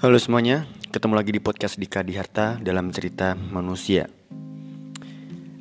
[0.00, 4.08] Halo semuanya, ketemu lagi di podcast Dika di Harta dalam cerita manusia.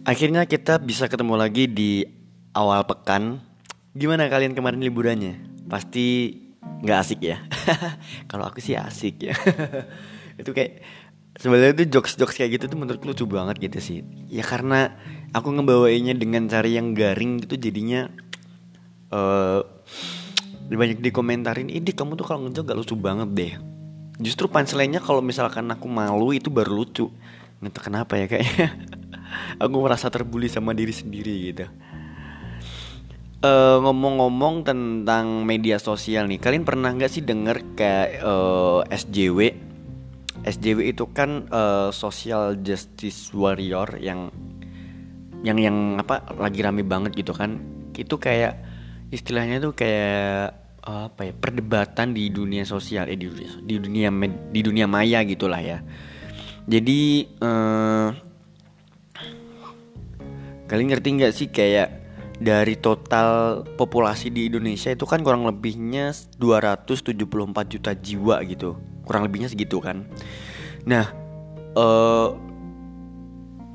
[0.07, 2.07] Akhirnya kita bisa ketemu lagi di
[2.55, 3.43] awal pekan.
[3.91, 5.43] Gimana kalian kemarin liburannya?
[5.67, 7.43] Pasti nggak asik ya?
[8.31, 9.35] Kalau aku sih asik ya.
[10.39, 10.87] itu kayak
[11.35, 14.07] sebenarnya tuh jokes-jokes kayak gitu tuh menurut lucu banget gitu sih.
[14.31, 14.95] Ya karena
[15.35, 18.07] aku ngebawainya dengan cara yang garing gitu jadinya
[19.11, 19.67] uh,
[20.71, 23.78] banyak dikomentarin, ini kamu tuh kalau ngejok gak lucu banget deh."
[24.19, 27.07] Justru punchline-nya kalau misalkan aku malu itu baru lucu.
[27.63, 28.75] Nggak kenapa ya kayaknya.
[29.63, 31.65] aku merasa terbuli sama diri sendiri gitu.
[33.39, 39.55] Uh, ngomong-ngomong tentang media sosial nih, kalian pernah nggak sih denger kayak uh, SJW?
[40.43, 44.27] SJW itu kan uh, social justice warrior yang
[45.39, 47.63] yang yang apa lagi rame banget gitu kan?
[47.95, 48.59] Itu kayak
[49.15, 54.09] istilahnya tuh kayak apa ya perdebatan di dunia sosial eh di dunia di dunia
[54.49, 55.83] di dunia maya gitulah ya.
[56.69, 58.09] Jadi uh,
[60.69, 61.89] kalian ngerti nggak sih kayak
[62.39, 67.19] dari total populasi di Indonesia itu kan kurang lebihnya 274
[67.67, 68.79] juta jiwa gitu.
[69.03, 70.07] Kurang lebihnya segitu kan.
[70.87, 71.11] Nah
[71.75, 72.31] uh,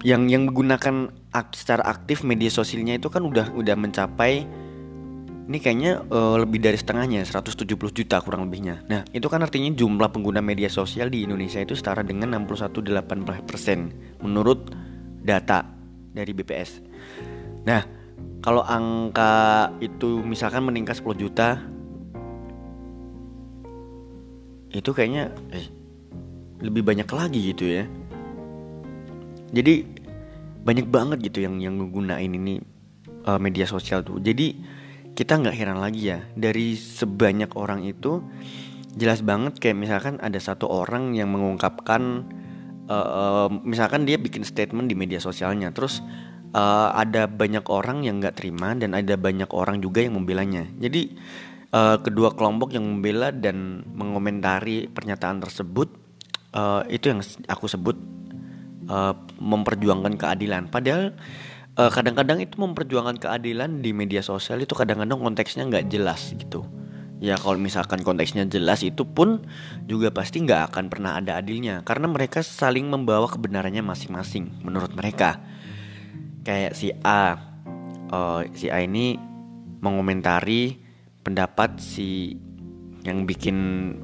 [0.04, 1.12] yang yang menggunakan
[1.50, 4.63] secara aktif media sosialnya itu kan udah udah mencapai
[5.44, 8.80] ini kayaknya uh, lebih dari setengahnya 170 juta kurang lebihnya.
[8.88, 14.72] Nah itu kan artinya jumlah pengguna media sosial di Indonesia itu setara dengan 61,8% Menurut
[15.20, 15.68] data
[16.16, 16.80] dari BPS
[17.68, 17.84] Nah
[18.40, 21.60] kalau angka itu misalkan meningkat 10 juta
[24.72, 25.68] Itu kayaknya eh,
[26.64, 27.84] lebih banyak lagi gitu ya.
[29.54, 29.86] Jadi
[30.64, 32.58] banyak banget gitu yang yang menggunain ini
[33.28, 34.18] uh, media sosial tuh.
[34.18, 34.56] Jadi
[35.14, 36.18] kita nggak heran lagi ya.
[36.34, 38.22] Dari sebanyak orang itu
[38.94, 42.26] jelas banget kayak misalkan ada satu orang yang mengungkapkan
[42.86, 45.98] uh, uh, misalkan dia bikin statement di media sosialnya terus
[46.54, 50.66] uh, ada banyak orang yang nggak terima dan ada banyak orang juga yang membelanya.
[50.78, 51.14] Jadi
[51.74, 55.90] uh, kedua kelompok yang membela dan mengomentari pernyataan tersebut
[56.54, 57.20] uh, itu yang
[57.50, 57.98] aku sebut
[58.86, 60.70] uh, memperjuangkan keadilan.
[60.70, 61.18] Padahal
[61.74, 66.62] kadang-kadang itu memperjuangkan keadilan di media sosial itu kadang-kadang konteksnya nggak jelas gitu.
[67.18, 69.42] Ya kalau misalkan konteksnya jelas itu pun
[69.88, 71.82] juga pasti nggak akan pernah ada adilnya.
[71.82, 75.42] Karena mereka saling membawa kebenarannya masing-masing menurut mereka.
[76.46, 77.38] Kayak si A
[78.12, 79.16] uh, si A ini
[79.82, 80.78] mengomentari
[81.24, 82.38] pendapat si
[83.04, 83.56] yang bikin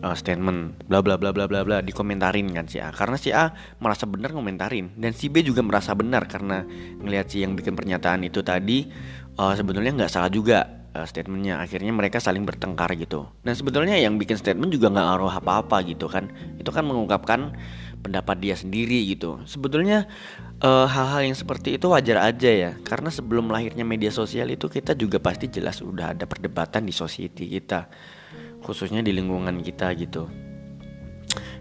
[0.05, 2.93] uh, statement bla bla bla bla bla bla dikomentarin kan si A.
[2.93, 3.49] Karena si A
[3.81, 6.63] merasa benar ngomentarin dan si B juga merasa benar karena
[7.01, 8.93] ngelihat si yang bikin pernyataan itu tadi
[9.41, 11.65] uh, sebetulnya nggak salah juga uh, statementnya.
[11.65, 13.25] Akhirnya mereka saling bertengkar gitu.
[13.41, 16.29] Dan sebetulnya yang bikin statement juga nggak ngaruh apa-apa gitu kan.
[16.61, 17.57] Itu kan mengungkapkan
[18.05, 19.41] pendapat dia sendiri gitu.
[19.49, 20.09] Sebetulnya
[20.61, 22.71] hal-hal uh, yang seperti itu wajar aja ya.
[22.85, 27.49] Karena sebelum lahirnya media sosial itu kita juga pasti jelas udah ada perdebatan di society
[27.49, 27.89] kita
[28.65, 30.29] khususnya di lingkungan kita gitu.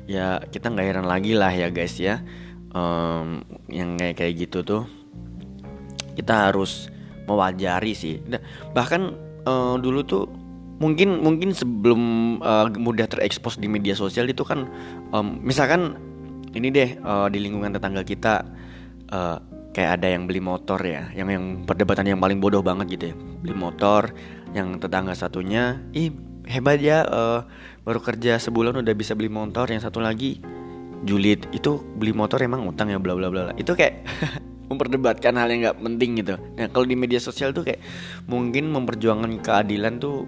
[0.10, 2.22] Ya kita nggak heran lagi lah ya guys ya.
[2.70, 4.84] Um, yang kayak kayak gitu tuh
[6.14, 6.92] kita harus
[7.26, 8.22] mewajari sih.
[8.74, 9.02] Bahkan
[9.46, 10.26] uh, dulu tuh
[10.80, 12.02] mungkin mungkin sebelum
[12.40, 14.66] uh, mudah terekspos di media sosial itu kan
[15.12, 16.00] um, misalkan
[16.56, 18.48] ini deh uh, di lingkungan tetangga kita
[19.12, 19.38] uh,
[19.76, 23.16] kayak ada yang beli motor ya yang yang perdebatan yang paling bodoh banget gitu ya.
[23.44, 24.10] Beli motor
[24.56, 26.10] yang tetangga satunya ih
[26.50, 27.46] hebat ya uh,
[27.86, 30.42] baru kerja sebulan udah bisa beli motor yang satu lagi
[31.06, 31.48] julid.
[31.54, 33.54] Itu beli motor emang utang ya bla bla bla.
[33.56, 34.04] Itu kayak
[34.70, 36.36] memperdebatkan hal yang nggak penting gitu.
[36.58, 37.80] Nah kalau di media sosial tuh kayak
[38.26, 40.26] mungkin memperjuangkan keadilan tuh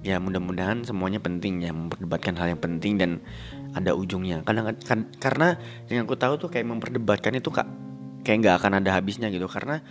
[0.00, 3.10] ya mudah-mudahan semuanya penting ya memperdebatkan hal yang penting dan
[3.76, 4.42] ada ujungnya.
[4.46, 5.48] Kadang kan, karena
[5.90, 7.68] yang aku tahu tuh kayak memperdebatkan itu kak
[8.24, 9.46] kayak nggak akan ada habisnya gitu.
[9.46, 9.82] Karena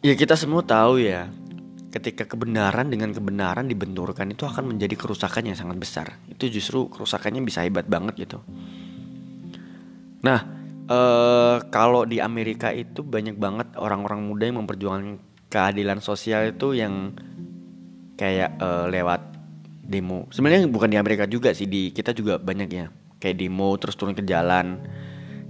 [0.00, 1.28] ya kita semua tahu ya
[1.90, 6.06] ketika kebenaran dengan kebenaran dibenturkan itu akan menjadi kerusakan yang sangat besar.
[6.30, 8.38] Itu justru kerusakannya bisa hebat banget gitu.
[10.22, 10.40] Nah,
[10.86, 15.18] ee, kalau di Amerika itu banyak banget orang-orang muda yang memperjuangkan
[15.50, 17.10] keadilan sosial itu yang
[18.14, 19.20] kayak e, lewat
[19.82, 20.30] demo.
[20.30, 22.86] Sebenarnya bukan di Amerika juga sih, di kita juga banyak ya.
[23.18, 24.78] Kayak demo terus turun ke jalan.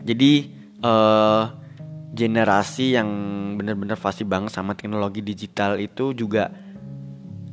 [0.00, 0.32] Jadi
[0.80, 1.59] eh
[2.10, 3.08] generasi yang
[3.54, 6.50] benar-benar fasih banget sama teknologi digital itu juga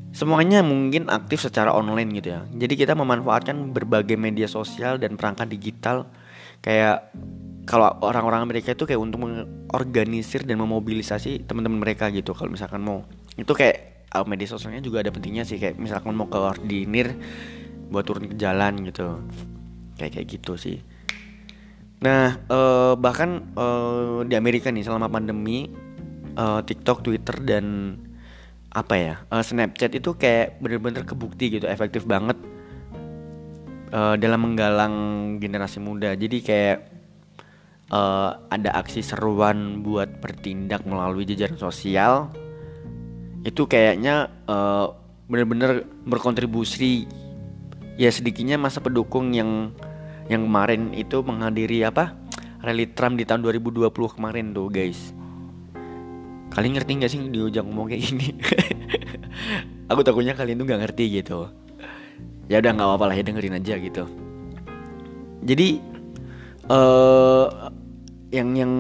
[0.09, 2.41] semuanya mungkin aktif secara online gitu ya.
[2.49, 6.09] Jadi kita memanfaatkan berbagai media sosial dan perangkat digital.
[6.65, 7.13] Kayak
[7.69, 12.33] kalau orang-orang Amerika itu kayak untuk mengorganisir dan memobilisasi teman-teman mereka gitu.
[12.33, 13.05] Kalau misalkan mau
[13.37, 15.61] itu kayak media sosialnya juga ada pentingnya sih.
[15.61, 17.13] Kayak misalkan mau koordinir
[17.93, 19.21] buat turun ke jalan gitu.
[20.01, 20.81] Kayak kayak gitu sih
[21.97, 25.65] nah uh, bahkan uh, di Amerika nih selama pandemi
[26.37, 27.97] uh, TikTok Twitter dan
[28.69, 32.37] apa ya uh, Snapchat itu kayak bener-bener kebukti gitu efektif banget
[33.91, 34.95] uh, dalam menggalang
[35.39, 36.13] generasi muda.
[36.13, 36.77] Jadi kayak
[37.91, 42.31] uh, ada aksi seruan buat bertindak melalui jajaran sosial
[43.47, 44.91] itu kayaknya uh,
[45.31, 47.07] bener-bener berkontribusi
[47.95, 49.71] ya sedikitnya masa pendukung yang
[50.27, 52.15] yang kemarin itu menghadiri apa?
[52.63, 55.15] Rally Trump di tahun 2020 kemarin tuh guys.
[56.51, 58.27] Kalian ngerti nggak sih di ujang ngomong kayak gini?
[59.91, 61.47] Aku takutnya kalian tuh nggak ngerti gitu.
[62.51, 64.03] Ya udah nggak apa-apa lah ya dengerin aja gitu.
[65.47, 65.79] Jadi
[66.67, 67.71] uh,
[68.33, 68.73] yang yang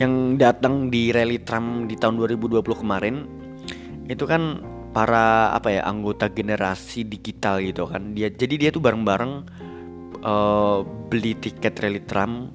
[0.00, 3.28] yang datang di rally Trump di tahun 2020 kemarin
[4.08, 8.16] itu kan para apa ya anggota generasi digital gitu kan.
[8.16, 9.32] Dia jadi dia tuh bareng-bareng
[10.22, 12.54] uh, beli tiket rally Trump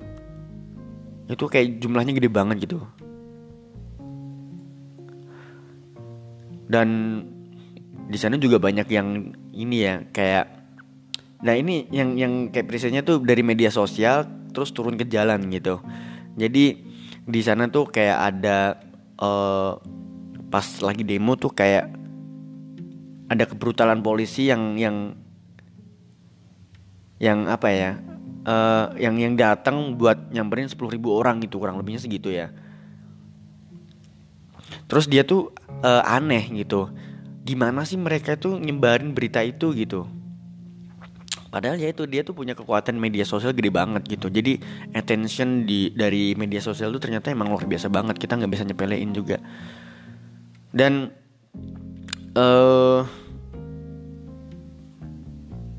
[1.27, 2.79] itu kayak jumlahnya gede banget gitu.
[6.67, 6.87] Dan
[8.07, 10.55] di sana juga banyak yang ini ya kayak
[11.43, 14.25] nah ini yang yang kayak presentnya tuh dari media sosial
[14.55, 15.83] terus turun ke jalan gitu.
[16.39, 16.65] Jadi
[17.27, 18.79] di sana tuh kayak ada
[19.19, 19.75] uh,
[20.47, 21.91] pas lagi demo tuh kayak
[23.27, 25.26] ada kebrutalan polisi yang yang
[27.17, 27.91] yang apa ya
[28.47, 32.53] uh, yang yang datang buat nyamperin sepuluh ribu orang gitu kurang lebihnya segitu ya.
[34.87, 35.51] Terus dia tuh
[35.83, 36.87] uh, aneh gitu.
[37.43, 40.07] Gimana sih mereka tuh nyebarin berita itu gitu?
[41.47, 44.27] Padahal ya itu dia tuh punya kekuatan media sosial gede banget gitu.
[44.27, 44.59] Jadi
[44.91, 48.19] attention di dari media sosial tuh ternyata emang luar biasa banget.
[48.19, 49.39] Kita nggak bisa nyepelein juga.
[50.75, 51.11] Dan
[52.35, 53.07] uh,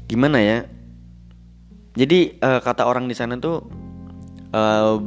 [0.09, 0.59] gimana ya
[1.99, 3.67] jadi uh, kata orang di sana tuh
[4.55, 5.03] uh,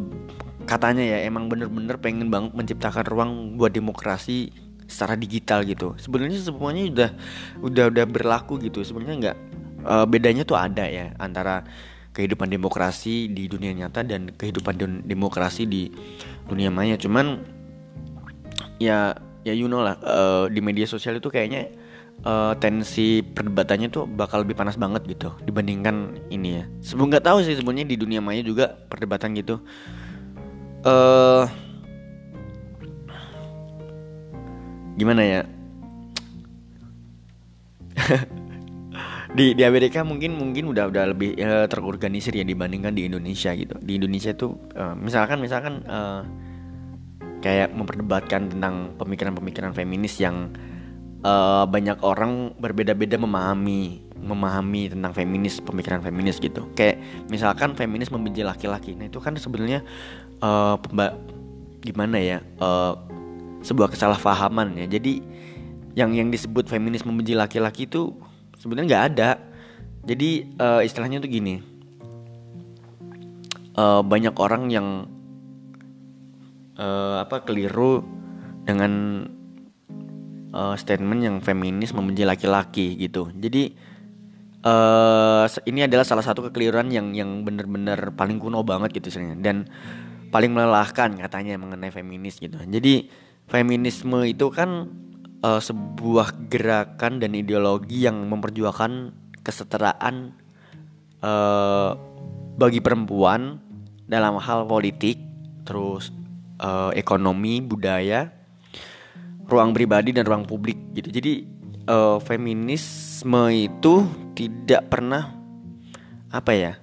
[0.67, 4.51] katanya ya emang bener-bener pengen banget menciptakan ruang buat demokrasi
[4.91, 5.95] secara digital gitu.
[5.95, 7.09] Sebenarnya semuanya udah
[7.63, 8.83] udah udah berlaku gitu.
[8.83, 9.37] Sebenarnya nggak
[9.87, 11.63] uh, bedanya tuh ada ya antara
[12.11, 14.75] kehidupan demokrasi di dunia nyata dan kehidupan
[15.07, 15.87] demokrasi di
[16.51, 16.99] dunia maya.
[16.99, 17.39] Cuman
[18.83, 19.15] ya
[19.47, 21.71] ya you know lah uh, di media sosial itu kayaknya
[22.25, 26.63] uh, tensi perdebatannya tuh bakal lebih panas banget gitu dibandingkan ini ya.
[26.81, 29.61] Sebelum nggak tahu sih sebenarnya di dunia maya juga perdebatan gitu.
[30.85, 31.45] uh,
[34.97, 35.41] gimana ya?
[39.37, 43.77] di di Amerika mungkin mungkin udah udah lebih uh, terorganisir ya dibandingkan di Indonesia gitu.
[43.79, 46.25] Di Indonesia tuh uh, misalkan misalkan uh,
[47.41, 50.53] kayak memperdebatkan tentang pemikiran-pemikiran feminis yang
[51.25, 56.69] uh, banyak orang berbeda-beda memahami memahami tentang feminis pemikiran feminis gitu.
[56.77, 57.01] Kayak
[57.33, 58.93] misalkan feminis membenci laki-laki.
[58.93, 59.81] Nah itu kan sebenarnya
[60.45, 60.77] uh,
[61.81, 62.93] gimana ya uh,
[63.65, 64.85] sebuah kesalahpahaman ya.
[64.85, 65.21] Jadi
[65.97, 68.13] yang yang disebut feminis membenci laki-laki itu
[68.61, 69.31] sebenarnya nggak ada.
[70.05, 70.29] Jadi
[70.61, 71.55] uh, istilahnya tuh gini.
[73.71, 75.07] Uh, banyak orang yang
[76.75, 78.03] uh, apa keliru
[78.67, 79.25] dengan
[80.53, 83.31] uh, statement yang feminis membenci laki-laki gitu.
[83.33, 83.73] Jadi
[84.63, 89.57] uh, ini adalah salah satu kekeliruan yang yang benar-benar paling kuno banget gitu sebenarnya dan
[90.31, 92.55] paling melelahkan katanya mengenai feminis gitu.
[92.55, 93.11] Jadi
[93.51, 94.87] feminisme itu kan
[95.43, 99.11] uh, sebuah gerakan dan ideologi yang memperjuangkan
[99.41, 100.37] kesetaraan
[101.19, 101.97] uh,
[102.55, 103.57] bagi perempuan
[104.05, 105.17] dalam hal politik,
[105.63, 106.11] terus
[106.61, 108.29] uh, ekonomi, budaya,
[109.51, 111.11] ruang pribadi dan ruang publik gitu.
[111.11, 111.43] Jadi
[111.91, 115.35] uh, feminisme itu tidak pernah
[116.31, 116.73] apa ya?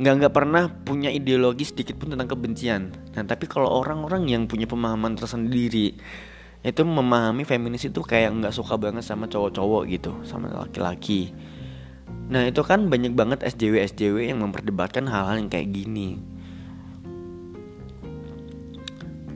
[0.00, 2.88] nggak nggak pernah punya ideologi sedikit pun tentang kebencian.
[3.12, 5.92] Nah tapi kalau orang-orang yang punya pemahaman tersendiri
[6.64, 11.36] itu memahami feminis itu kayak nggak suka banget sama cowok-cowok gitu, sama laki-laki.
[12.32, 16.16] Nah itu kan banyak banget SJW SJW yang memperdebatkan hal-hal yang kayak gini.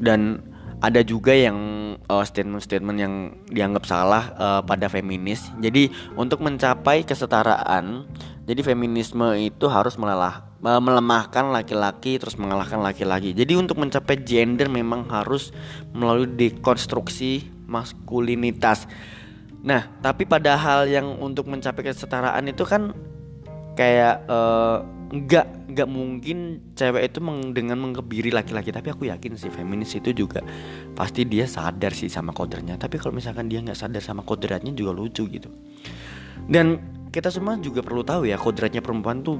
[0.01, 0.41] Dan
[0.81, 1.57] ada juga yang
[2.09, 3.15] uh, statement-statement yang
[3.49, 5.49] dianggap salah uh, pada feminis.
[5.61, 8.09] Jadi untuk mencapai kesetaraan,
[8.45, 13.37] jadi feminisme itu harus melelah uh, melemahkan laki-laki terus mengalahkan laki-laki.
[13.37, 15.53] Jadi untuk mencapai gender memang harus
[15.93, 18.89] melalui dekonstruksi maskulinitas.
[19.65, 22.93] Nah, tapi pada hal yang untuk mencapai kesetaraan itu kan
[23.75, 24.85] kayak uh,
[25.15, 26.39] nggak nggak mungkin
[26.75, 30.43] cewek itu meng, dengan mengkebiri laki-laki tapi aku yakin sih feminis itu juga
[30.99, 34.91] pasti dia sadar sih sama kodratnya tapi kalau misalkan dia nggak sadar sama kodratnya juga
[34.91, 35.47] lucu gitu
[36.51, 36.83] dan
[37.15, 39.39] kita semua juga perlu tahu ya kodratnya perempuan tuh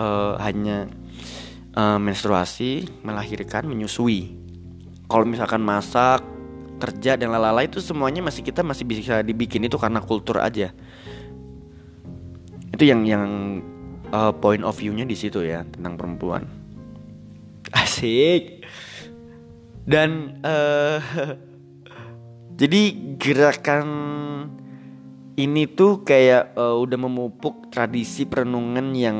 [0.00, 0.88] uh, hanya
[1.76, 4.32] uh, menstruasi, melahirkan, menyusui.
[5.06, 6.24] Kalau misalkan masak,
[6.80, 10.72] kerja dan lalala itu semuanya masih kita masih bisa dibikin itu karena kultur aja.
[12.72, 13.24] Itu yang yang
[14.12, 16.46] uh, point of view-nya di situ ya tentang perempuan.
[17.74, 18.62] Asik.
[19.86, 20.98] Dan uh,
[22.60, 22.82] jadi
[23.18, 23.86] gerakan
[25.36, 29.18] ini tuh kayak uh, udah memupuk tradisi perenungan yang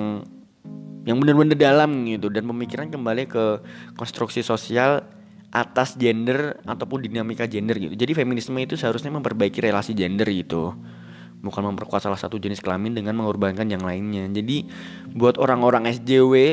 [1.06, 3.62] yang benar-benar dalam gitu dan pemikiran kembali ke
[3.94, 5.06] konstruksi sosial
[5.54, 7.94] atas gender ataupun dinamika gender gitu.
[7.94, 10.74] Jadi feminisme itu seharusnya memperbaiki relasi gender gitu.
[11.40, 14.26] Bukan memperkuat salah satu jenis kelamin dengan mengorbankan yang lainnya.
[14.28, 14.66] Jadi
[15.14, 16.46] buat orang-orang SJW uh,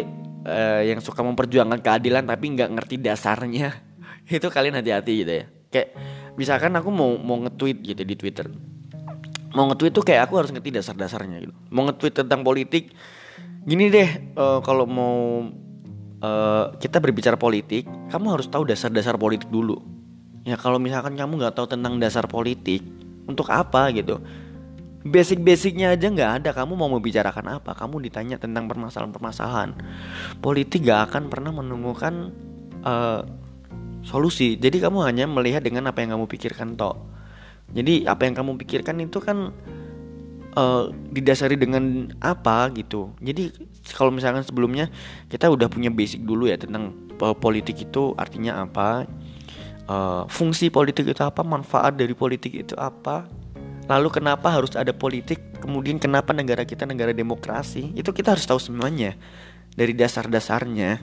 [0.47, 3.73] eh, yang suka memperjuangkan keadilan tapi nggak ngerti dasarnya,
[4.29, 5.45] itu kalian hati-hati gitu ya.
[5.73, 5.97] Kayak
[6.37, 8.47] misalkan aku mau mau nge-tweet gitu di Twitter
[9.53, 11.53] mau nge-tweet tuh kayak aku harus ngerti dasar-dasarnya gitu.
[11.69, 12.91] Mau nge-tweet tentang politik,
[13.63, 15.45] gini deh, uh, kalau mau
[16.25, 19.77] uh, kita berbicara politik, kamu harus tahu dasar-dasar politik dulu.
[20.43, 22.83] Ya kalau misalkan kamu nggak tahu tentang dasar politik,
[23.29, 24.19] untuk apa gitu?
[25.03, 26.49] Basic-basicnya aja nggak ada.
[26.55, 27.75] Kamu mau membicarakan apa?
[27.75, 29.75] Kamu ditanya tentang permasalahan-permasalahan.
[30.39, 32.31] Politik gak akan pernah menemukan
[32.87, 33.27] uh,
[34.03, 34.55] solusi.
[34.55, 37.13] Jadi kamu hanya melihat dengan apa yang kamu pikirkan toh
[37.73, 39.49] jadi apa yang kamu pikirkan itu kan
[40.53, 43.15] uh, didasari dengan apa gitu.
[43.17, 43.49] Jadi
[43.97, 44.93] kalau misalkan sebelumnya
[45.31, 49.09] kita udah punya basic dulu ya tentang uh, politik itu artinya apa,
[49.89, 53.25] uh, fungsi politik itu apa, manfaat dari politik itu apa,
[53.87, 58.59] lalu kenapa harus ada politik, kemudian kenapa negara kita negara demokrasi, itu kita harus tahu
[58.59, 59.15] semuanya.
[59.73, 61.01] Dari dasar-dasarnya.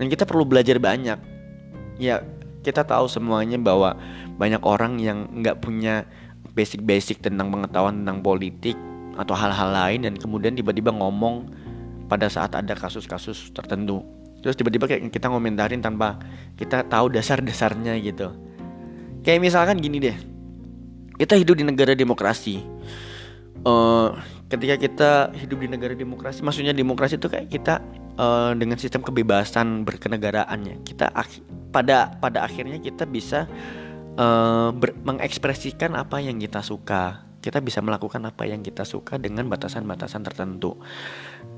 [0.00, 1.20] Dan kita perlu belajar banyak.
[2.00, 2.24] Ya
[2.64, 3.96] kita tahu semuanya bahwa
[4.40, 6.08] banyak orang yang nggak punya
[6.56, 8.76] basic-basic tentang pengetahuan tentang politik
[9.20, 11.52] atau hal-hal lain dan kemudian tiba-tiba ngomong
[12.08, 14.00] pada saat ada kasus-kasus tertentu.
[14.40, 16.16] Terus tiba-tiba kayak kita ngomentarin tanpa
[16.56, 18.32] kita tahu dasar-dasarnya gitu.
[19.20, 20.16] Kayak misalkan gini deh
[21.20, 22.64] kita hidup di negara demokrasi
[23.68, 24.16] uh,
[24.48, 27.84] ketika kita hidup di negara demokrasi maksudnya demokrasi itu kayak kita
[28.16, 31.12] uh, dengan sistem kebebasan berkenegaraannya kita
[31.70, 33.46] pada pada akhirnya kita bisa
[34.18, 34.70] uh,
[35.06, 37.28] mengekspresikan apa yang kita suka.
[37.40, 40.76] Kita bisa melakukan apa yang kita suka dengan batasan-batasan tertentu.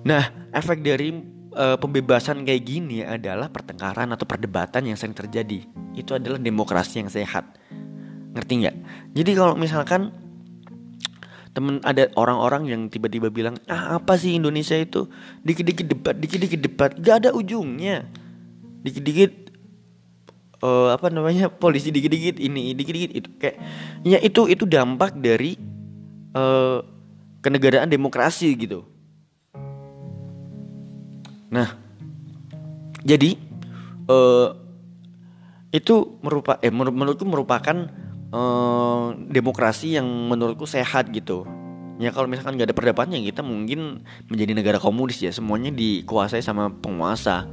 [0.06, 1.10] Nah, efek dari
[1.58, 5.66] uh, pembebasan kayak gini adalah pertengkaran atau perdebatan yang sering terjadi.
[5.98, 7.58] Itu adalah demokrasi yang sehat.
[8.32, 8.76] Ngerti nggak?
[9.12, 10.12] Jadi kalau misalkan
[11.52, 15.04] temen ada orang-orang yang tiba-tiba bilang ah apa sih Indonesia itu
[15.44, 18.08] dikit-dikit debat dikit-dikit debat gak ada ujungnya
[18.80, 19.52] dikit-dikit
[20.64, 23.60] uh, apa namanya polisi dikit-dikit ini dikit-dikit itu kayak
[24.00, 25.60] ya itu itu dampak dari
[26.32, 26.80] uh,
[27.42, 28.86] kenegaraan demokrasi gitu.
[31.52, 31.68] Nah,
[33.04, 33.36] jadi
[34.08, 34.56] uh,
[35.74, 37.92] itu merupakan eh menur menurutku merupakan
[38.32, 41.46] uh, demokrasi yang menurutku sehat gitu.
[42.00, 45.30] Ya kalau misalkan nggak ada perdebatan ya kita mungkin menjadi negara komunis ya.
[45.30, 47.46] Semuanya dikuasai sama penguasa.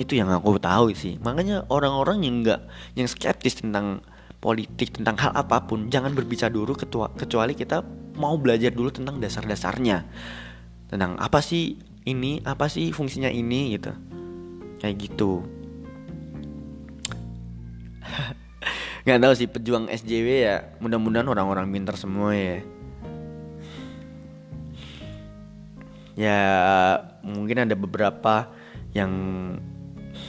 [0.00, 1.20] Itu yang aku tahu sih.
[1.22, 2.60] Makanya orang-orang yang nggak
[2.98, 4.02] yang skeptis tentang
[4.40, 7.80] politik tentang hal apa pun jangan berbicara dulu ketua, kecuali kita
[8.16, 10.04] mau belajar dulu tentang dasar-dasarnya.
[10.90, 13.92] Tentang apa sih ini apa sih fungsinya ini gitu.
[14.76, 15.56] Kayak gitu
[19.06, 22.58] nggak tahu sih pejuang SJW ya mudah-mudahan orang-orang pintar semua ya.
[26.18, 26.40] Ya
[27.22, 28.50] mungkin ada beberapa
[28.90, 29.12] yang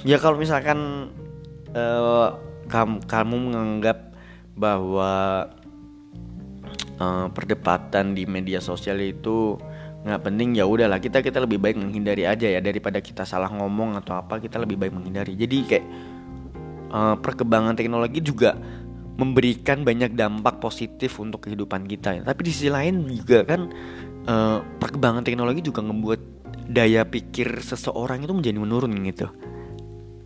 [0.05, 1.09] ya kalau misalkan
[1.73, 2.37] uh,
[2.69, 4.13] kamu kamu menganggap
[4.53, 5.47] bahwa
[7.01, 9.57] uh, perdebatan di media sosial itu
[10.05, 12.61] nggak penting ya udahlah kita kita lebih baik menghindari aja ya.
[12.61, 15.33] Daripada kita salah ngomong atau apa kita lebih baik menghindari.
[15.33, 15.85] Jadi kayak
[16.91, 18.55] uh, perkembangan teknologi juga
[19.17, 22.21] memberikan banyak dampak positif untuk kehidupan kita ya.
[22.21, 23.65] tapi di sisi lain juga kan
[24.29, 26.21] uh, perkembangan teknologi juga membuat
[26.67, 29.31] daya pikir seseorang itu menjadi menurun gitu.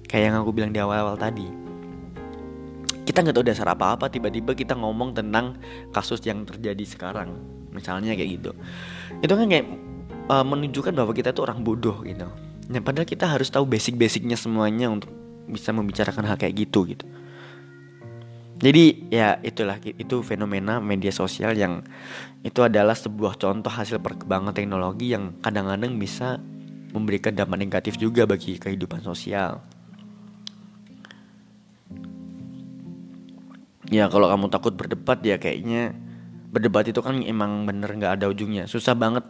[0.10, 1.48] Kayak yang aku bilang di awal-awal tadi.
[3.06, 5.58] Kita nggak tahu dasar apa-apa tiba-tiba kita ngomong tentang
[5.94, 7.38] kasus yang terjadi sekarang.
[7.72, 8.52] Misalnya kayak gitu.
[9.24, 9.66] Itu kan kayak
[10.28, 12.28] uh, menunjukkan bahwa kita tuh orang bodoh gitu.
[12.68, 15.14] Nah padahal kita harus tahu basic-basicnya semuanya untuk
[15.48, 17.06] bisa membicarakan hal kayak gitu gitu
[18.62, 21.82] jadi ya itulah itu fenomena media sosial yang
[22.46, 26.38] itu adalah sebuah contoh hasil perkembangan teknologi yang kadang-kadang bisa
[26.94, 29.64] memberikan dampak negatif juga bagi kehidupan sosial.
[33.92, 35.92] ya kalau kamu takut berdebat ya kayaknya
[36.50, 39.28] berdebat itu kan emang bener nggak ada ujungnya susah banget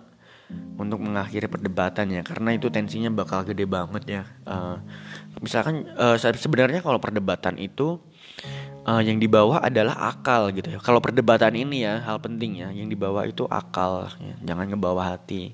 [0.82, 4.24] untuk mengakhiri perdebatan ya karena itu tensinya bakal gede banget ya.
[4.48, 4.82] Uh,
[5.40, 8.02] misalkan uh, sebenarnya kalau perdebatan itu
[8.90, 10.80] uh, yang dibawa adalah akal gitu ya.
[10.82, 14.36] Kalau perdebatan ini ya hal penting ya yang dibawa itu akal ya.
[14.42, 15.54] jangan ngebawa hati.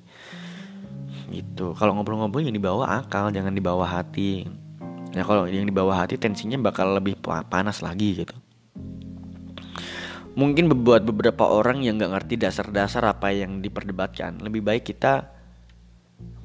[1.27, 1.75] Gitu.
[1.75, 4.47] Kalau ngobrol-ngobrol yang dibawa akal jangan dibawa hati.
[5.11, 8.37] Ya kalau yang dibawa hati tensinya bakal lebih panas lagi gitu
[10.37, 15.33] mungkin buat beberapa orang yang nggak ngerti dasar-dasar apa yang diperdebatkan lebih baik kita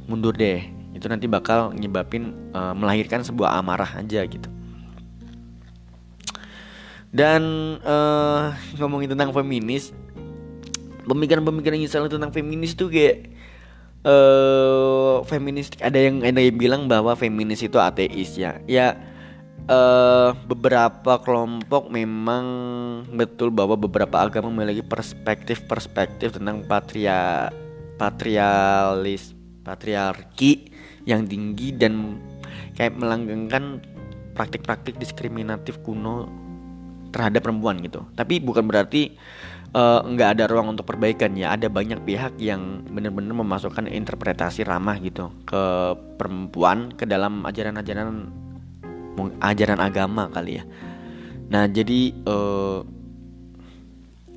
[0.09, 0.65] mundur deh.
[0.97, 4.49] Itu nanti bakal nyebabin uh, melahirkan sebuah amarah aja gitu.
[7.13, 9.93] Dan uh, ngomongin tentang feminis
[11.05, 13.29] pemikiran-pemikiran salah tentang feminis tuh kayak
[14.09, 18.57] uh, feminis ada yang ada yang bilang bahwa feminis itu ateis ya.
[18.65, 19.12] Ya
[19.69, 22.45] uh, beberapa kelompok memang
[23.12, 27.50] betul bahwa beberapa agama memiliki perspektif-perspektif tentang patria
[28.00, 30.73] patrialis patriarki
[31.07, 32.19] yang tinggi dan
[32.75, 33.83] kayak melanggengkan
[34.35, 36.26] praktik-praktik diskriminatif kuno
[37.12, 38.09] terhadap perempuan gitu.
[38.16, 39.12] Tapi bukan berarti
[39.76, 41.52] uh, nggak ada ruang untuk perbaikan ya.
[41.52, 48.33] Ada banyak pihak yang benar-benar memasukkan interpretasi ramah gitu ke perempuan ke dalam ajaran-ajaran
[49.40, 50.64] ajaran agama kali ya.
[51.52, 52.81] Nah jadi uh,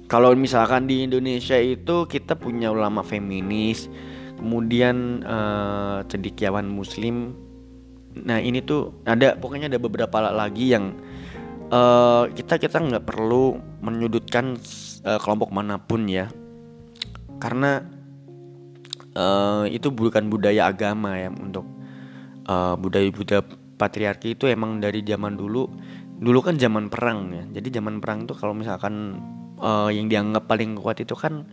[0.06, 3.90] kalau misalkan di Indonesia itu kita punya ulama feminis,
[4.38, 7.34] kemudian uh, cendekiawan Muslim.
[8.16, 10.94] Nah ini tuh ada pokoknya ada beberapa lagi yang
[11.74, 14.60] uh, kita kita nggak perlu menyudutkan
[15.04, 16.30] uh, kelompok mana pun ya,
[17.42, 17.84] karena
[19.18, 21.66] uh, itu bukan budaya agama ya untuk
[22.46, 23.44] uh, budaya budaya
[23.76, 25.68] patriarki itu emang dari zaman dulu
[26.16, 27.44] dulu kan zaman perang ya.
[27.60, 29.20] Jadi zaman perang itu kalau misalkan
[29.60, 31.44] uh, yang dianggap paling kuat itu kan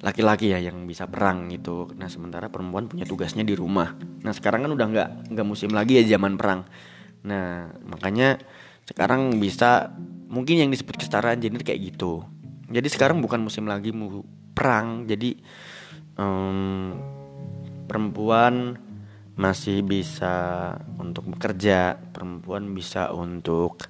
[0.00, 1.90] laki-laki ya yang bisa perang gitu.
[1.98, 3.92] Nah sementara perempuan punya tugasnya di rumah.
[4.24, 6.64] Nah sekarang kan udah nggak nggak musim lagi ya zaman perang.
[7.26, 8.40] Nah makanya
[8.88, 9.92] sekarang bisa
[10.32, 12.24] mungkin yang disebut kesetaraan gender kayak gitu.
[12.68, 14.24] Jadi sekarang bukan musim lagi mu
[14.56, 15.04] perang.
[15.04, 15.36] Jadi
[16.16, 16.96] um,
[17.88, 18.76] perempuan
[19.38, 23.86] masih bisa untuk bekerja perempuan bisa untuk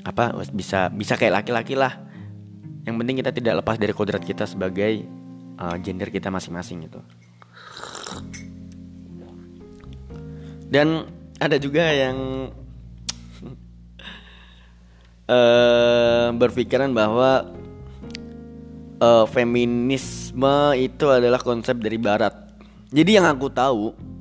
[0.00, 2.00] apa bisa bisa kayak laki-laki lah.
[2.88, 5.04] Yang penting kita tidak lepas dari kodrat kita sebagai
[5.60, 7.04] uh, gender kita masing-masing gitu.
[10.72, 11.04] Dan
[11.36, 12.48] ada juga yang
[15.28, 17.52] uh, berpikiran bahwa
[19.04, 22.32] uh, feminisme itu adalah konsep dari barat.
[22.88, 24.11] Jadi yang aku tahu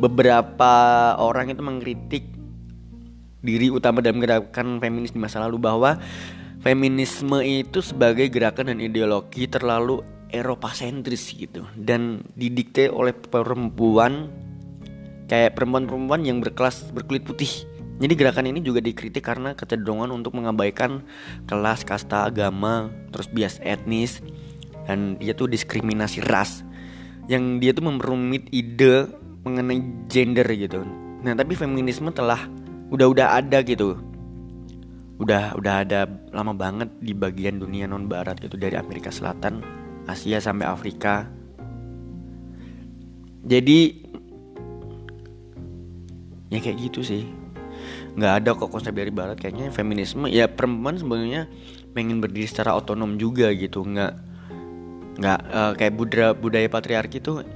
[0.00, 0.72] beberapa
[1.20, 2.24] orang itu mengkritik
[3.40, 5.96] diri utama dalam gerakan feminis di masa lalu bahwa
[6.60, 14.30] feminisme itu sebagai gerakan dan ideologi terlalu Eropa sentris gitu dan didikte oleh perempuan
[15.26, 17.50] kayak perempuan-perempuan yang berkelas berkulit putih.
[18.00, 21.04] Jadi gerakan ini juga dikritik karena kecenderungan untuk mengabaikan
[21.44, 24.24] kelas, kasta, agama, terus bias etnis
[24.88, 26.64] dan dia tuh diskriminasi ras.
[27.28, 30.84] Yang dia tuh memperumit ide mengenai gender gitu.
[31.20, 32.48] Nah, tapi feminisme telah
[32.92, 33.96] udah-udah ada gitu.
[35.20, 39.60] Udah udah ada lama banget di bagian dunia non barat gitu dari Amerika Selatan,
[40.08, 41.28] Asia sampai Afrika.
[43.44, 44.08] Jadi
[46.52, 47.24] ya kayak gitu sih.
[48.10, 51.46] nggak ada kok konsep dari barat kayaknya feminisme ya perempuan sebenarnya
[51.94, 54.12] pengen berdiri secara otonom juga gitu nggak
[55.20, 57.46] nggak uh, kayak budaya budaya patriarki tuh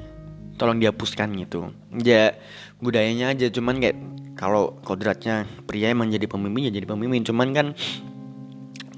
[0.55, 1.71] tolong dihapuskan gitu.
[2.03, 2.39] Ya
[2.79, 3.97] budayanya aja cuman kayak
[4.35, 7.23] kalau kodratnya pria emang jadi pemimpin ya jadi pemimpin.
[7.27, 7.67] Cuman kan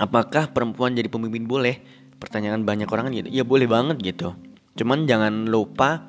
[0.00, 1.80] apakah perempuan jadi pemimpin boleh?
[2.16, 3.28] Pertanyaan banyak orang kan gitu.
[3.32, 4.32] Ya boleh banget gitu.
[4.76, 6.08] Cuman jangan lupa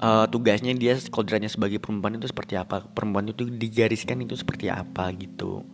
[0.00, 2.84] uh, tugasnya dia kodratnya sebagai perempuan itu seperti apa?
[2.84, 5.64] Perempuan itu digariskan itu seperti apa gitu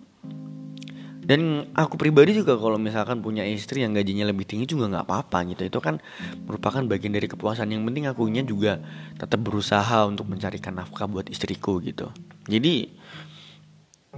[1.30, 5.46] dan aku pribadi juga kalau misalkan punya istri yang gajinya lebih tinggi juga nggak apa-apa
[5.54, 5.62] gitu.
[5.62, 6.02] Itu kan
[6.42, 7.70] merupakan bagian dari kepuasan.
[7.70, 8.82] Yang penting akunya juga
[9.14, 12.10] tetap berusaha untuk mencarikan nafkah buat istriku gitu.
[12.50, 12.90] Jadi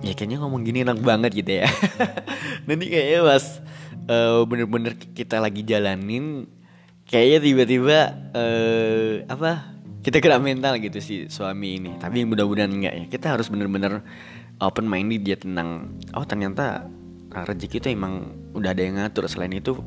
[0.01, 1.68] ya kayaknya ngomong gini enak banget gitu ya.
[2.72, 3.44] Nanti kayaknya pas
[4.09, 6.48] uh, bener-bener kita lagi jalanin
[7.05, 7.98] kayaknya tiba-tiba
[8.33, 9.68] uh, apa
[10.01, 11.92] kita kena mental gitu si suami ini.
[12.01, 13.05] Tapi mudah-mudahan enggak ya.
[13.12, 14.01] Kita harus bener-bener
[14.64, 16.88] open minded dia tentang oh ternyata
[17.33, 19.27] rezeki itu emang udah ada yang ngatur.
[19.27, 19.81] Selain itu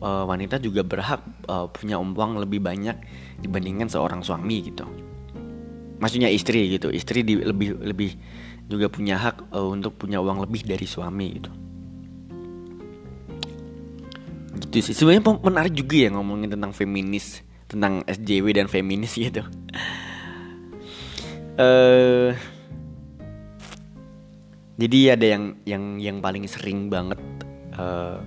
[0.00, 2.96] uh, wanita juga berhak uh, punya uang lebih banyak
[3.42, 4.86] dibandingkan seorang suami gitu.
[5.98, 6.88] Maksudnya istri gitu.
[6.94, 8.10] Istri di, lebih lebih
[8.70, 11.52] juga punya hak uh, untuk punya uang lebih dari suami gitu.
[14.74, 19.42] gitu sih sebenarnya menarik juga ya ngomongin tentang feminis tentang SJW dan feminis gitu
[21.58, 22.30] uh,
[24.74, 27.20] jadi ada yang yang yang paling sering banget
[27.78, 28.18] uh,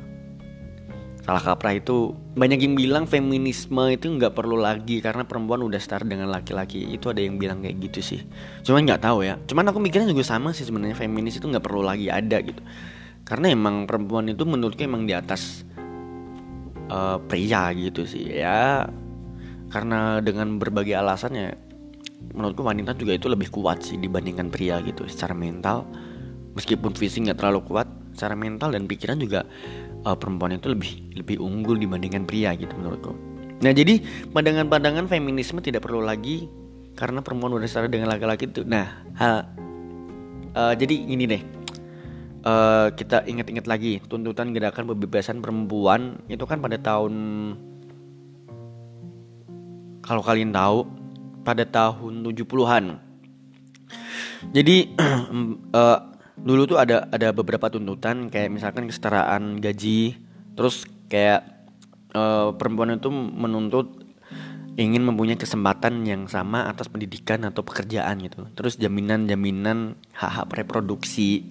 [1.27, 6.07] salah kaprah itu banyak yang bilang feminisme itu nggak perlu lagi karena perempuan udah start
[6.07, 6.88] dengan laki-laki.
[6.88, 8.23] Itu ada yang bilang kayak gitu sih.
[8.63, 9.36] Cuman nggak tahu ya.
[9.43, 12.63] Cuman aku mikirnya juga sama sih sebenarnya feminis itu nggak perlu lagi ada gitu.
[13.27, 15.67] Karena emang perempuan itu menurutku emang di atas
[16.88, 18.23] uh, pria gitu sih.
[18.31, 18.88] Ya
[19.67, 21.60] karena dengan berbagai alasannya
[22.39, 25.83] menurutku wanita juga itu lebih kuat sih dibandingkan pria gitu secara mental
[26.58, 27.86] meskipun fisik nggak terlalu kuat
[28.17, 29.46] secara mental dan pikiran juga
[30.02, 33.13] uh, perempuan itu lebih lebih unggul dibandingkan pria gitu menurutku.
[33.62, 34.02] Nah jadi
[34.34, 36.50] pandangan-pandangan feminisme tidak perlu lagi
[36.98, 38.65] karena perempuan udah setara dengan laki-laki itu.
[38.65, 39.46] Nah hal
[40.58, 41.41] uh, jadi ini deh
[42.41, 47.13] uh, kita ingat-ingat lagi tuntutan gerakan pembebasan perempuan itu kan pada tahun
[50.02, 50.88] kalau kalian tahu
[51.43, 52.86] pada tahun 70-an.
[54.52, 54.96] Jadi
[55.80, 56.00] uh,
[56.38, 60.17] dulu tuh ada ada beberapa tuntutan kayak misalkan kesetaraan gaji
[60.54, 61.58] terus kayak
[62.13, 64.08] uh, perempuan itu menuntut
[64.78, 68.45] ingin mempunyai kesempatan yang sama atas pendidikan atau pekerjaan gitu.
[68.54, 71.50] Terus jaminan-jaminan hak-hak reproduksi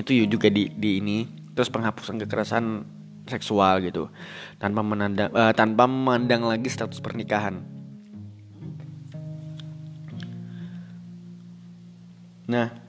[0.00, 1.18] itu juga di di ini.
[1.52, 2.88] Terus penghapusan kekerasan
[3.28, 4.08] seksual gitu.
[4.56, 7.60] Tanpa menandang uh, tanpa memandang lagi status pernikahan.
[12.48, 12.81] Nah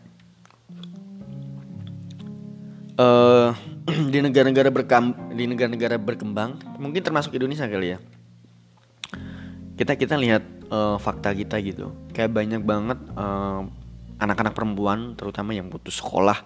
[2.99, 3.53] uh,
[4.13, 7.99] di negara-negara berkam di negara-negara berkembang mungkin termasuk Indonesia kali ya.
[9.73, 11.93] Kita kita lihat uh, fakta kita gitu.
[12.13, 13.73] Kayak banyak banget anak
[14.21, 16.37] anak-anak perempuan terutama yang putus sekolah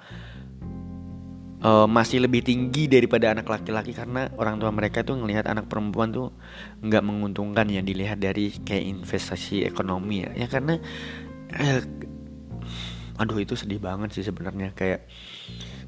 [1.62, 6.14] uh, masih lebih tinggi daripada anak laki-laki karena orang tua mereka tuh ngelihat anak perempuan
[6.14, 6.34] tuh
[6.82, 10.46] nggak menguntungkan ya dilihat dari kayak investasi ekonomi ya.
[10.46, 10.78] Ya karena
[11.54, 11.82] eh,
[13.18, 14.74] aduh itu sedih banget sih sebenarnya.
[14.74, 15.08] Kayak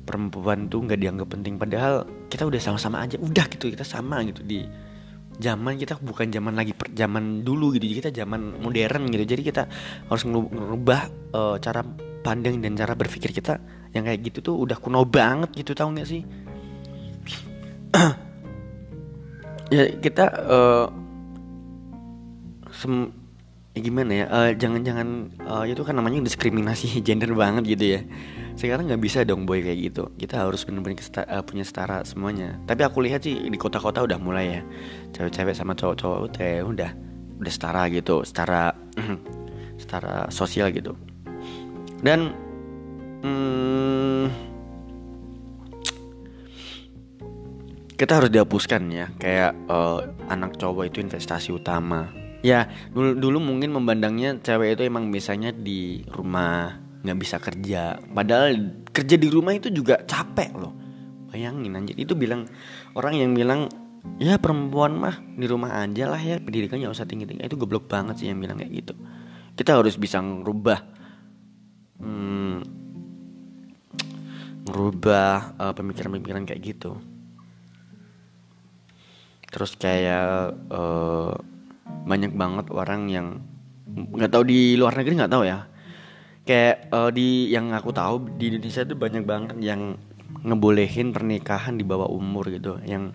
[0.10, 1.62] perempuan tuh nggak dianggap penting.
[1.62, 3.22] Padahal kita udah sama-sama aja.
[3.22, 4.41] Udah gitu kita sama gitu.
[4.41, 4.65] Di
[5.38, 7.86] zaman kita bukan zaman lagi per, zaman dulu gitu.
[8.02, 9.22] Kita zaman modern gitu.
[9.30, 9.69] Jadi kita
[10.10, 11.02] harus ngerubah
[11.38, 11.86] uh, cara
[12.26, 13.62] pandang dan cara berpikir kita
[13.93, 16.26] yang kayak gitu tuh udah kuno banget gitu tau nggak sih?
[19.69, 20.89] Ya kita uh,
[22.74, 23.13] sem
[23.78, 24.26] ya gimana ya?
[24.26, 28.02] Uh, jangan-jangan uh, itu kan namanya diskriminasi gender banget gitu ya
[28.60, 30.12] sekarang nggak bisa dong boy kayak gitu.
[30.19, 32.60] Kita harus benar-benar uh, punya setara semuanya.
[32.67, 34.62] Tapi aku lihat sih di kota-kota udah mulai ya.
[35.15, 36.91] Cewek-cewek sama cowok-cowok udah udah
[37.39, 38.76] udah setara gitu setara
[39.82, 40.91] setara sosial gitu.
[42.04, 42.36] Dan
[43.24, 44.28] hmm,
[47.95, 49.08] kita harus dihapuskan ya.
[49.15, 52.12] Kayak uh, anak cowok itu investasi utama.
[52.43, 57.96] Ya dulu dulu mungkin memandangnya cewek itu emang biasanya di rumah nggak bisa kerja.
[58.00, 60.74] Padahal kerja di rumah itu juga capek loh.
[61.30, 62.50] Bayangin anjir itu bilang
[62.98, 63.70] orang yang bilang
[64.18, 68.24] ya perempuan mah di rumah aja lah ya pendidikannya usah tinggi tinggi itu goblok banget
[68.24, 68.94] sih yang bilang kayak gitu.
[69.56, 70.80] Kita harus bisa ngerubah
[72.02, 72.58] hmm,
[74.68, 76.98] ngerubah uh, pemikiran-pemikiran kayak gitu.
[79.50, 81.34] Terus kayak uh,
[82.06, 83.28] banyak banget orang yang
[83.90, 85.66] nggak tahu di luar negeri nggak tahu ya
[86.50, 90.02] kayak uh, di yang aku tahu di Indonesia itu banyak banget yang
[90.42, 92.82] ngebolehin pernikahan di bawah umur gitu.
[92.82, 93.14] Yang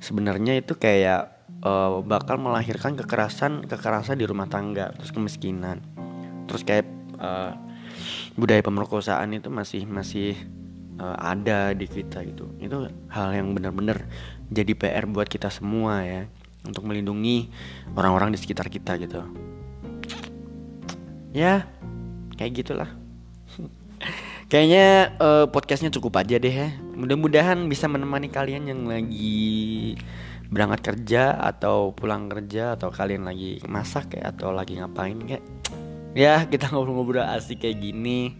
[0.00, 5.84] sebenarnya itu kayak uh, bakal melahirkan kekerasan kekerasan di rumah tangga terus kemiskinan.
[6.48, 6.88] Terus kayak
[7.20, 7.52] uh,
[8.40, 10.32] budaya pemerkosaan itu masih masih
[10.96, 12.56] uh, ada di kita gitu.
[12.56, 14.08] Itu hal yang benar-benar
[14.48, 16.24] jadi PR buat kita semua ya
[16.64, 17.52] untuk melindungi
[17.92, 19.20] orang-orang di sekitar kita gitu.
[21.36, 21.68] Ya
[22.42, 22.90] kayak gitulah
[24.50, 29.94] kayaknya uh, podcastnya cukup aja deh ya mudah-mudahan bisa menemani kalian yang lagi
[30.52, 35.44] berangkat kerja atau pulang kerja atau kalian lagi masak kayak atau lagi ngapain kayak
[36.12, 38.36] ya kita ngobrol-ngobrol asik kayak gini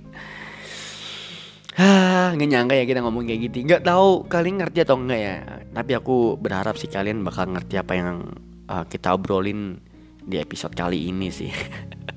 [1.72, 3.64] Hah, nggak nyangka ya kita ngomong kayak gitu.
[3.64, 5.36] Nggak tahu kalian ngerti atau enggak ya.
[5.72, 8.36] Tapi aku berharap sih kalian bakal ngerti apa yang
[8.68, 9.80] uh, kita obrolin
[10.20, 11.48] di episode kali ini sih.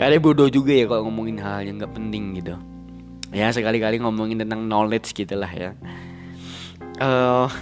[0.00, 2.56] Karena bodoh juga ya kalau ngomongin hal yang nggak penting gitu.
[3.36, 5.76] Ya sekali-kali ngomongin tentang knowledge gitu lah ya.
[6.96, 7.52] Uh,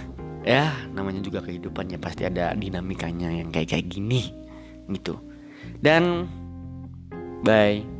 [0.47, 4.31] ya namanya juga kehidupan ya pasti ada dinamikanya yang kayak kayak gini
[4.87, 5.19] gitu.
[5.83, 6.31] Dan
[7.43, 7.98] bye.